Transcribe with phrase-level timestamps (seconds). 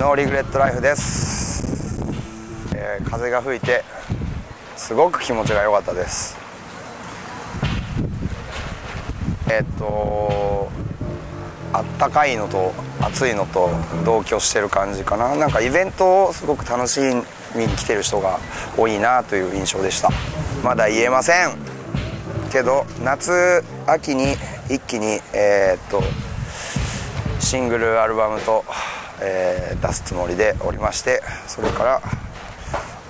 [0.00, 2.02] ノーリグレットライフです、
[2.74, 3.84] えー風が吹いて
[4.74, 6.38] すごく気持ちが良かったです。
[9.50, 10.70] えっと
[11.74, 12.72] あったかいのと
[13.02, 13.68] 暑いのと
[14.06, 15.36] 同居してる感じかな。
[15.36, 17.00] なんかイベントをすごく楽し
[17.54, 18.38] みに来てる人が
[18.78, 20.08] 多いなという印象でした。
[20.64, 21.58] まだ言えません。
[22.50, 24.34] けど夏秋に
[24.70, 26.02] 一気にえーっと
[27.38, 28.64] シングルアルバムと、
[29.20, 32.02] えー出すつもりでおりましてそれから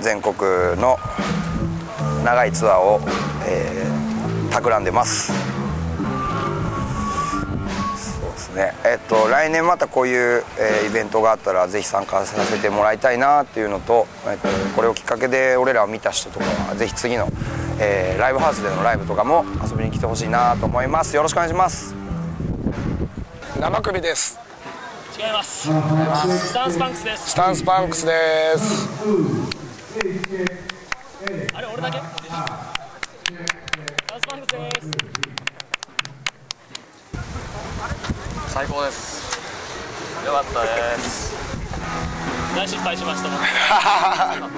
[0.00, 0.34] 全国
[0.80, 0.98] の
[2.24, 3.00] 長いツアーを、
[3.46, 5.32] えー、企んでます。
[8.12, 8.74] そうですね。
[8.84, 17.28] えっと来年またこういう、えーイベントがあったらぜひ参加させてもらいたいなっていうのと、えっと、これをきっかけで俺らを見た人とかはぜひ次の、
[17.78, 21.14] えーライブハウスでのライブとかも遊びに来てほしいなと思います。
[21.16, 21.94] よろしくお願いします。
[23.60, 24.47] 生首です。
[25.18, 25.66] 違います。
[25.68, 27.30] スタンスパンクスです。
[27.30, 28.12] スタンスパンクスで
[28.56, 28.88] す。
[31.54, 31.98] あれ俺だけ？
[31.98, 32.02] ス
[34.06, 34.90] タンスパンクスです。
[38.54, 39.38] 最高です。
[40.24, 40.68] よかったで
[41.02, 41.34] す。
[42.54, 44.50] 大失敗しましたもん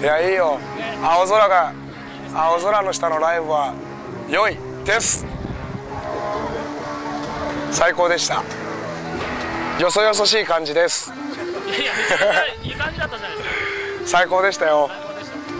[0.02, 0.58] いやいいよ。
[1.02, 1.72] 青空が
[2.34, 3.74] 青空の下のライブは
[4.30, 5.26] 良いです。
[7.70, 8.42] 最高でした
[9.82, 11.10] よそよそしい感じです。
[11.10, 11.14] い
[11.84, 13.42] やい感じだったじゃないで
[14.06, 14.18] すか。
[14.18, 14.88] 最高でしたよ。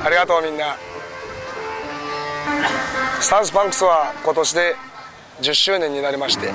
[0.01, 0.77] ありがとうみんな。
[3.21, 4.77] スタンスパンクスは今年で
[5.41, 6.53] 10周年になりまして、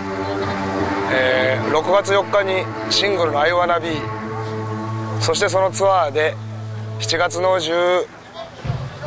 [1.12, 4.00] えー6月4日にシングルの「I Wanna Be」
[5.20, 6.38] そしてそのツアーで
[7.02, 8.06] 7月の12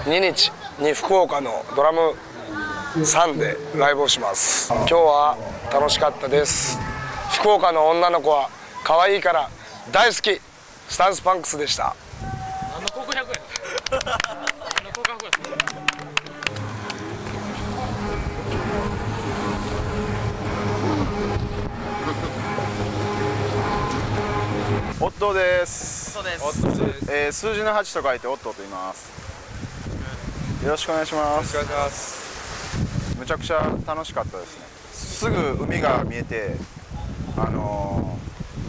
[0.07, 2.15] 日に福岡のドラム
[2.97, 4.71] 3でライブをします。
[4.71, 5.39] 今日は
[5.73, 6.90] 楽しかったです
[7.33, 8.51] 福岡の女の子は
[8.85, 9.49] 可愛いから
[9.93, 10.41] 大好き
[10.89, 11.95] スタンスパンクスでした
[12.73, 13.25] 何の告白や
[13.91, 15.31] 何の告白や
[25.03, 26.11] オットーです。
[26.11, 29.11] そうですオットーですえー数字の8と書いてオットーと言います。
[30.63, 31.57] よろしくお願いします。
[31.57, 33.17] よろしくお願いします。
[33.19, 34.65] むちゃくちゃ楽しかったですね。
[34.93, 36.55] すぐ海が見えて、
[37.41, 38.21] あのー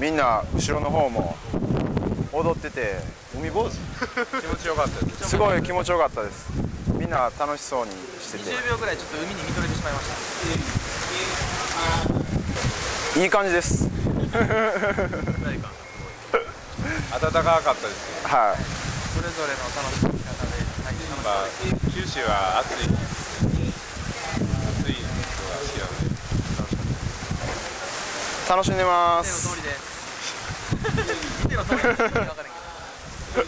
[0.02, 1.36] みんな後ろの方も
[2.34, 2.96] 踊ってて、
[3.38, 3.78] 海坊主？
[4.42, 5.30] 気持ちよかったです。
[5.38, 6.48] すごい気持ちよかったです。
[6.98, 10.08] みんな楽しそうにしてて、10秒ぐらいちょっと海に見とれてしまいまし
[13.14, 13.88] たいい感じです。
[14.32, 14.40] 暖
[17.32, 17.44] か？
[17.44, 18.60] かったですはい。
[19.14, 20.58] それぞれの楽しみ方で、
[21.30, 21.50] はい、
[21.94, 22.82] 九州は暑い暑
[24.90, 26.10] いのが好きなので
[28.52, 29.48] 楽しんでます。
[29.48, 29.56] 通。
[29.56, 29.70] りで
[31.44, 32.20] 見ての通りで分かるけ
[33.40, 33.46] ど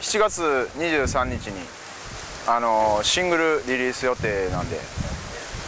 [0.00, 0.42] 7月
[0.78, 1.60] 23日に
[2.48, 4.80] あのーシングルリリース予定なんで。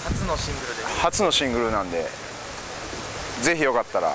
[0.04, 2.04] 初のシングルで初のシングルなんで
[3.42, 4.12] ぜひよかったら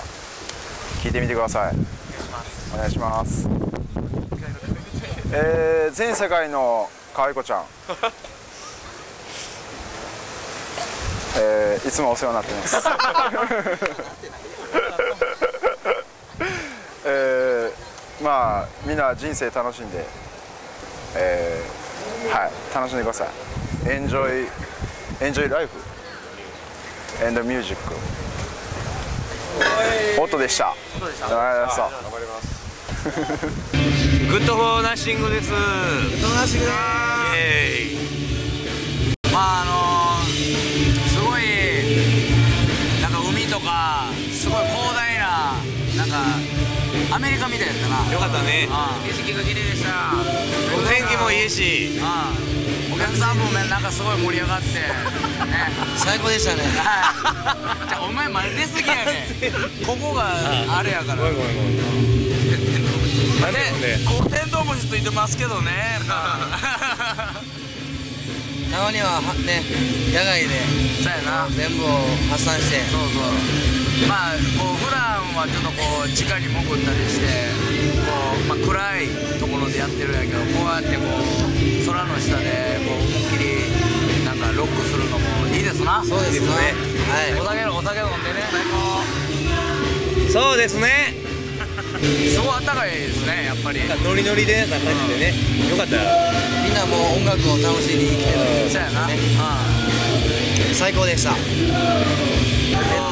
[1.01, 1.75] 聴いてみてください。
[2.75, 3.47] お願いします。
[5.31, 7.63] えー、全世界の可愛い子ちゃん
[11.39, 12.77] えー、いつもお世話になってます。
[17.05, 20.05] えー、まあみんな人生楽しんで
[21.16, 23.28] えー、はい楽しんでください。
[23.85, 24.49] Enjoy
[25.19, 25.69] Enjoy life
[27.25, 27.78] and music.
[30.17, 30.73] 音でした。
[30.99, 31.25] どうでした。
[31.25, 32.59] ありがとうございました
[34.31, 35.49] Good for Nothing です。
[35.50, 36.69] Good Nothing イ
[37.38, 39.33] エーイ。
[39.33, 39.98] まああのす
[43.59, 45.59] とかすごい広大な
[45.97, 46.24] なんか
[47.16, 48.14] アメリカみたいやったな。
[48.14, 48.67] よかったね。
[49.06, 50.14] 景色が綺麗でした。
[50.88, 52.00] 天気もいいし。
[52.94, 54.67] お客さんもねなんかすごい盛り上がって。
[54.79, 55.72] ね。
[55.97, 56.61] 最高でしたね。
[56.64, 57.90] はい。
[57.90, 59.28] じゃあお前真似すぎやね
[59.82, 59.85] ん。
[59.85, 60.29] ここが
[60.78, 61.23] あれやから。
[61.23, 61.32] で、
[64.05, 65.72] こうテントウムシついてますけどね。
[68.79, 69.59] たまにははね
[70.08, 70.55] 野外で
[71.03, 71.52] そうやな。
[71.52, 71.99] 全部を
[72.31, 74.08] 発散してそうそう。
[74.08, 77.28] まあこう普段はちょっとこう地下に潜ったりして、
[78.08, 81.28] こうまあ暗いところでやってるんやけど、こうやってこう
[81.91, 85.99] 空の下でこう思いっきりなんかロックするのもいいですな。
[85.99, 86.72] そうですね
[87.35, 88.47] お酒お酒飲んでね。
[90.31, 91.28] 最そうですね高。
[92.01, 93.81] すごい暖かいですねやっぱり。
[94.03, 95.34] ノリノリでな感じでね。
[95.69, 95.97] よかった
[96.63, 99.07] みんなもう音楽を楽しみに来てるそうやな。
[99.07, 99.16] ね。
[100.72, 101.31] う最高でした。
[101.31, 103.09] えっと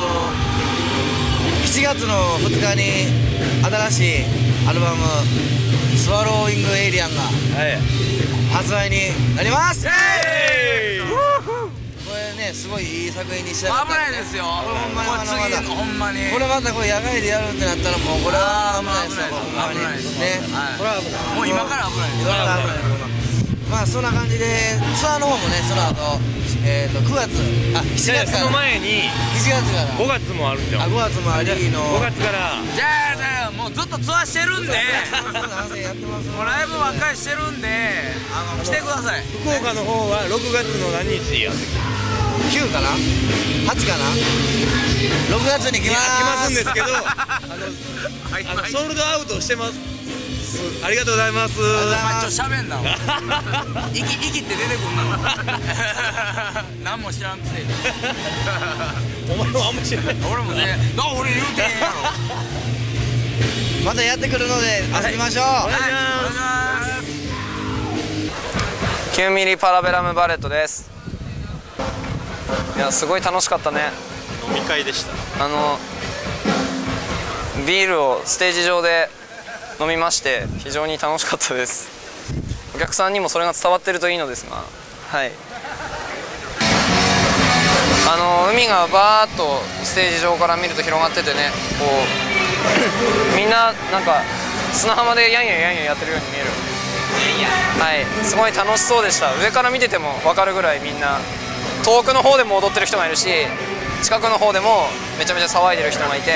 [1.73, 3.13] 7 7月の2日に
[3.63, 4.25] 新しい
[4.67, 5.05] アルバム
[5.95, 7.21] 「スワローイング・エイリアン」が
[8.51, 9.85] 発売になります。
[9.85, 10.26] これ
[12.47, 14.45] ねすごいいい作品に仕上がった危ないですよ。
[14.47, 15.11] これほんまに。
[15.11, 16.31] これ次のほんまに。
[16.31, 19.35] これまたこれ野外でやるってなったらもうこれは危ないですよ。
[19.35, 19.83] ほんまに。
[19.83, 20.39] ね。
[20.55, 20.79] はい。
[20.79, 21.35] これは危ない。
[21.35, 23.67] もう今から危ないです。
[23.67, 26.23] まあそんな感じでツアーの方もねその後
[26.63, 27.35] えっと9月
[27.75, 28.39] あ7月から。
[28.39, 29.91] その前に7月から。
[29.99, 31.83] 5月もあるんじゃんあ5月もありの。
[31.99, 32.63] 5月から。
[32.63, 34.71] じゃあじゃあもうずっとツアーしてるんで。
[36.31, 37.67] もうライブばっかりしてるんで
[38.31, 39.23] あの来てください。
[39.43, 41.75] 福岡の方は6月の何日やってき
[42.51, 44.05] 9かな？8かな
[45.35, 46.95] ？6月に来来まますすんですけどあの
[48.51, 49.97] あのソールドアウトしてます。
[50.83, 51.59] ありがとうございます。
[51.59, 52.79] お前ちょ喋んな
[53.93, 57.65] 息息って出てくんな 何も知らんくせに
[59.29, 61.93] お前もあんま知らない俺もねな俺言うてへんやろ。
[63.83, 66.31] またやってくるので遊びましょう、お願いしま
[69.13, 69.19] す。
[69.19, 70.89] 9ミリパラベラムバレットです
[72.77, 73.89] いやすごい楽しかったね。
[74.49, 75.43] 飲み会でした。
[75.43, 75.79] あの
[77.65, 79.09] ビールをステージ上で
[79.81, 81.89] 飲みまして非常に楽しかったです。
[82.75, 85.31] お客さんにもそれが伝わってるといいのですがはい。
[88.07, 91.87] あの海がバーッとステージ上から見ると広がっててねこう
[93.35, 94.21] みんななんか
[94.71, 96.47] 砂浜でヤンヤンヤンヤンやってるように見える。
[97.79, 98.05] はい。
[98.23, 99.33] すごい楽しそうでした。
[99.33, 101.19] 上から見てても分かるぐらいみんな
[101.87, 103.29] 遠くの方でも踊ってる人がいるし
[104.03, 104.87] 近くの方でも
[105.17, 106.33] めちゃめちゃ騒いでる人がいて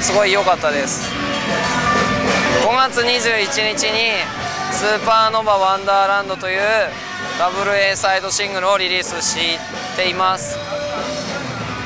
[0.00, 1.12] すごい良かったです。
[2.64, 4.12] 5月21日に
[4.72, 6.60] 「スーパーノヴァワンダーランド」という
[7.38, 9.58] WA サイドシングルをリリースし
[9.96, 10.56] ています。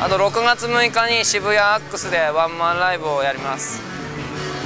[0.01, 3.81] あと6月6日に渋谷アックスでワンマンライブをやります。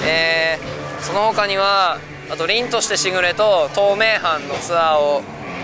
[0.05, 1.97] えー、その他には
[2.31, 5.23] あと凛としてしぐれと透明版のツアーを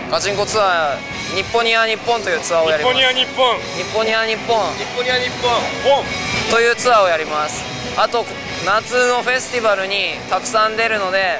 [0.09, 2.95] ガチンコツアー日本ニア日本というツアーをやります。
[2.95, 4.05] 日本日本。
[4.05, 4.71] ニア日本。
[4.79, 5.51] 日本には日本。
[5.83, 6.05] 本
[6.49, 7.61] というツアーをやります。
[7.99, 8.25] あと
[8.65, 11.39] 夏のフェスティバルにたくさん出るので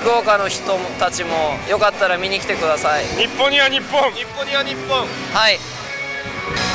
[0.00, 1.30] 福岡の人たちも
[1.68, 3.04] よかったら見に来てください。
[3.20, 4.10] 日本には日本。
[4.12, 5.00] 日本には日本。
[5.00, 5.58] はい。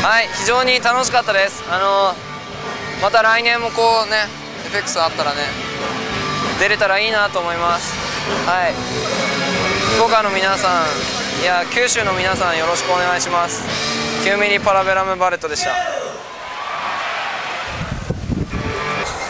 [0.03, 1.63] はい非常に楽しかったです。
[1.71, 2.13] あの
[3.01, 4.29] また来年もこうね
[4.67, 5.41] エフェクスあったらね
[6.59, 7.91] 出れたらいいなと思います。
[8.45, 8.73] はい。
[9.95, 10.85] 福岡の皆さん
[11.45, 13.61] いや九州の皆さんよろしくお願いします。
[14.27, 15.69] 9ミリパラベラムバレットでした。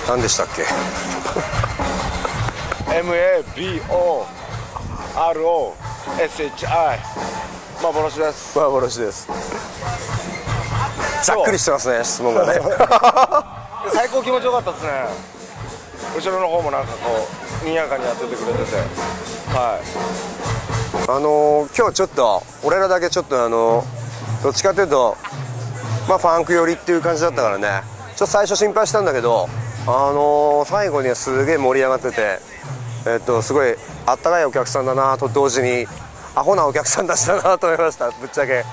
[0.07, 0.63] 何でしたっけ？
[2.95, 4.23] MABOROSHI
[7.83, 8.57] 幻です。
[8.57, 9.27] 幻です。
[11.21, 12.61] ざっくりしてますね質問がね。
[13.93, 14.89] 最高気持ちよかったですね。
[16.17, 17.27] 後ろの方もなんかこ
[17.61, 18.77] うにやかにやっててくれてて。
[19.53, 19.85] はい
[21.07, 25.15] あのー今日ちょっと俺らだけちょっとあのーどっちかというと
[26.09, 27.81] まあファンク寄りっていう感じだったからね。
[28.15, 29.47] ちょっと最初心配したんだけど
[29.85, 32.39] あのー最後にはすげえ盛り上がってて
[33.07, 33.75] えっとすごい
[34.05, 35.85] あったかいお客さんだなと同時に
[36.35, 38.63] アホなお客さんたちだなと思いましたぶっちゃけ。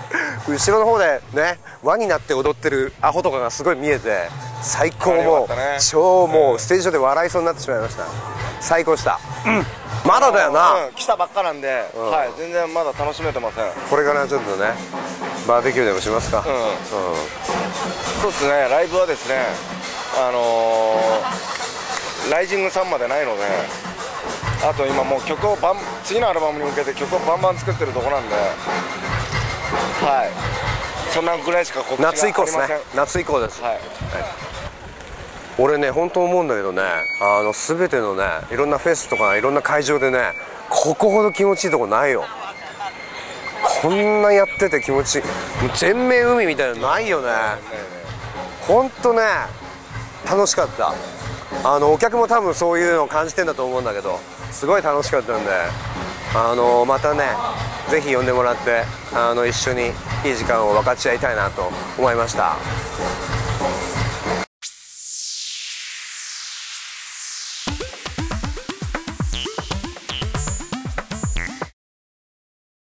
[0.49, 4.28] 後ろの方でね輪になって踊ってるアホとかがすごい見えて
[4.62, 5.78] 最高もう、ね。
[5.80, 8.04] 超もうステージ上で笑いそうになってしまいました。
[8.61, 9.18] 最高した、
[10.04, 13.64] まだだよな、うん来たばっかなんで、はい全然まだ楽しめてません。
[13.64, 14.75] うんこれからちょっとね
[15.47, 16.50] バーベキューでもしますか、そ
[18.28, 19.37] うですねライブはですね
[20.18, 23.42] あのーライジングさんまでないので
[24.64, 30.30] あと今もう曲をバン次のアルバムに向けて曲をバンバン作ってるとこなんではい。
[31.12, 32.62] そんなぐらいしか告知があり夏以降ですね。
[32.62, 33.61] ません夏以降です。
[33.62, 33.78] はい
[35.59, 36.82] 俺ね本当思うんだけどね
[37.21, 40.32] あの全てのねいろんなフェスとかいろんな会場でね
[40.68, 42.25] ここほど気持ちいいとこないよ。
[43.82, 45.23] こんなやってて気持ちいい
[45.76, 47.28] 全面海みたいなのないよね。
[48.66, 49.23] 本当ね
[50.28, 50.94] 楽しかった。
[51.64, 54.18] あのお客も多分そういうのを感じてんだと思うんだけど
[54.50, 55.50] すごい楽しかったんで
[56.35, 57.25] あのまたね
[57.90, 59.88] ぜひ呼んでもらってあの一緒に
[60.25, 62.56] いい時間を分かち合いたいなと思いました。